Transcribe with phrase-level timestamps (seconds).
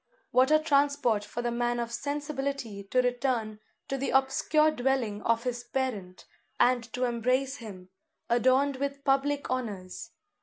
[0.31, 5.43] What a transport for the man of sensibility to return to the obscure dwelling of
[5.43, 6.25] his parent,
[6.59, 7.89] and to embrace him,
[8.27, 10.09] adorned with public honours!